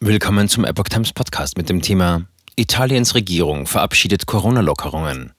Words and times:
Willkommen 0.00 0.46
zum 0.46 0.66
Epoch 0.66 0.90
Times 0.90 1.14
Podcast 1.14 1.56
mit 1.56 1.70
dem 1.70 1.80
Thema 1.80 2.26
Italiens 2.54 3.14
Regierung 3.14 3.66
verabschiedet 3.66 4.26
Corona-Lockerungen. 4.26 5.32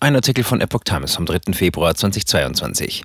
Ein 0.00 0.16
Artikel 0.16 0.44
von 0.44 0.62
Epoch 0.62 0.84
Times 0.84 1.14
vom 1.14 1.26
3. 1.26 1.52
Februar 1.52 1.94
2022. 1.94 3.02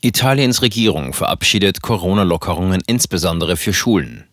Italiens 0.00 0.62
Regierung 0.62 1.12
verabschiedet 1.12 1.82
Corona-Lockerungen 1.82 2.82
insbesondere 2.86 3.56
für 3.56 3.72
Schulen. 3.72 4.28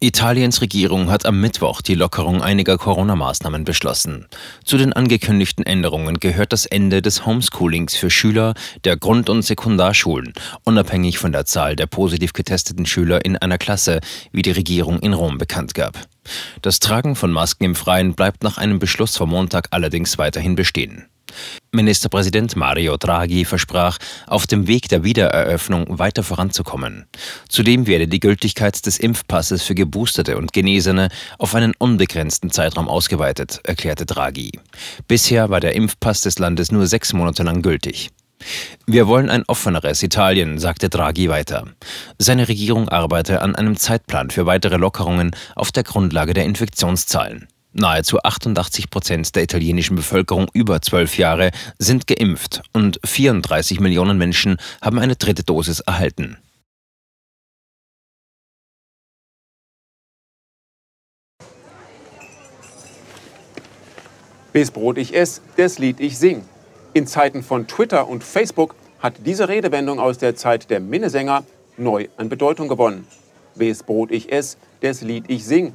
Italiens 0.00 0.60
Regierung 0.60 1.10
hat 1.10 1.24
am 1.24 1.40
Mittwoch 1.40 1.80
die 1.80 1.94
Lockerung 1.94 2.42
einiger 2.42 2.76
Corona-Maßnahmen 2.76 3.64
beschlossen. 3.64 4.26
Zu 4.64 4.76
den 4.76 4.92
angekündigten 4.92 5.64
Änderungen 5.64 6.20
gehört 6.20 6.52
das 6.52 6.66
Ende 6.66 7.00
des 7.00 7.24
Homeschoolings 7.24 7.96
für 7.96 8.10
Schüler 8.10 8.52
der 8.84 8.98
Grund- 8.98 9.30
und 9.30 9.42
Sekundarschulen, 9.42 10.34
unabhängig 10.64 11.18
von 11.18 11.32
der 11.32 11.46
Zahl 11.46 11.74
der 11.74 11.86
positiv 11.86 12.34
getesteten 12.34 12.84
Schüler 12.84 13.24
in 13.24 13.36
einer 13.38 13.56
Klasse, 13.56 14.00
wie 14.30 14.42
die 14.42 14.50
Regierung 14.50 14.98
in 14.98 15.14
Rom 15.14 15.38
bekannt 15.38 15.74
gab. 15.74 15.98
Das 16.60 16.80
Tragen 16.80 17.16
von 17.16 17.32
Masken 17.32 17.64
im 17.64 17.74
Freien 17.74 18.14
bleibt 18.14 18.42
nach 18.42 18.58
einem 18.58 18.78
Beschluss 18.78 19.16
vom 19.16 19.30
Montag 19.30 19.68
allerdings 19.70 20.18
weiterhin 20.18 20.54
bestehen. 20.54 21.06
Ministerpräsident 21.72 22.56
Mario 22.56 22.96
Draghi 22.96 23.44
versprach, 23.44 23.98
auf 24.26 24.46
dem 24.46 24.66
Weg 24.66 24.88
der 24.88 25.04
Wiedereröffnung 25.04 25.98
weiter 25.98 26.22
voranzukommen. 26.22 27.06
Zudem 27.48 27.86
werde 27.86 28.08
die 28.08 28.20
Gültigkeit 28.20 28.84
des 28.86 28.98
Impfpasses 28.98 29.62
für 29.62 29.74
Geboosterte 29.74 30.36
und 30.36 30.52
Genesene 30.52 31.08
auf 31.38 31.54
einen 31.54 31.74
unbegrenzten 31.78 32.50
Zeitraum 32.50 32.88
ausgeweitet, 32.88 33.60
erklärte 33.64 34.06
Draghi. 34.06 34.52
Bisher 35.08 35.50
war 35.50 35.60
der 35.60 35.74
Impfpass 35.74 36.22
des 36.22 36.38
Landes 36.38 36.70
nur 36.70 36.86
sechs 36.86 37.12
Monate 37.12 37.42
lang 37.42 37.62
gültig. 37.62 38.10
Wir 38.86 39.06
wollen 39.06 39.30
ein 39.30 39.44
offeneres 39.46 40.02
Italien, 40.02 40.58
sagte 40.58 40.88
Draghi 40.88 41.28
weiter. 41.28 41.64
Seine 42.18 42.48
Regierung 42.48 42.88
arbeite 42.88 43.40
an 43.40 43.54
einem 43.54 43.76
Zeitplan 43.76 44.30
für 44.30 44.46
weitere 44.46 44.76
Lockerungen 44.76 45.30
auf 45.56 45.72
der 45.72 45.82
Grundlage 45.82 46.34
der 46.34 46.44
Infektionszahlen. 46.44 47.48
Nahezu 47.76 48.20
88 48.22 48.88
Prozent 48.88 49.34
der 49.34 49.42
italienischen 49.42 49.96
Bevölkerung 49.96 50.46
über 50.52 50.80
zwölf 50.80 51.18
Jahre 51.18 51.50
sind 51.76 52.06
geimpft 52.06 52.62
und 52.72 53.00
34 53.04 53.80
Millionen 53.80 54.16
Menschen 54.16 54.58
haben 54.80 55.00
eine 55.00 55.16
dritte 55.16 55.42
Dosis 55.42 55.80
erhalten. 55.80 56.38
Bis 64.52 64.70
Brot 64.70 64.96
ich 64.96 65.16
ess, 65.16 65.42
das 65.56 65.80
Lied 65.80 65.98
ich 65.98 66.16
sing. 66.16 66.44
In 66.92 67.08
Zeiten 67.08 67.42
von 67.42 67.66
Twitter 67.66 68.06
und 68.06 68.22
Facebook 68.22 68.76
hat 69.00 69.14
diese 69.26 69.48
Redewendung 69.48 69.98
aus 69.98 70.18
der 70.18 70.36
Zeit 70.36 70.70
der 70.70 70.78
Minnesänger 70.78 71.42
neu 71.76 72.06
an 72.18 72.28
Bedeutung 72.28 72.68
gewonnen. 72.68 73.08
Wes 73.56 73.82
Brot 73.82 74.12
ich 74.12 74.30
ess, 74.30 74.58
des 74.80 75.00
Lied 75.00 75.24
ich 75.26 75.44
sing, 75.44 75.74